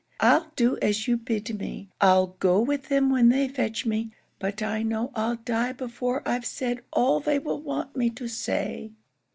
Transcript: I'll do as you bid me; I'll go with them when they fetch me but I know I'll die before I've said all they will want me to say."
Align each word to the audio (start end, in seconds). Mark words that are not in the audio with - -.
I'll 0.19 0.51
do 0.55 0.79
as 0.81 1.07
you 1.07 1.15
bid 1.15 1.59
me; 1.59 1.91
I'll 2.01 2.35
go 2.39 2.59
with 2.59 2.87
them 2.89 3.11
when 3.11 3.29
they 3.29 3.47
fetch 3.47 3.85
me 3.85 4.09
but 4.39 4.63
I 4.63 4.81
know 4.81 5.11
I'll 5.13 5.35
die 5.35 5.73
before 5.73 6.27
I've 6.27 6.43
said 6.43 6.81
all 6.91 7.19
they 7.19 7.37
will 7.37 7.61
want 7.61 7.95
me 7.95 8.09
to 8.09 8.27
say." 8.27 8.93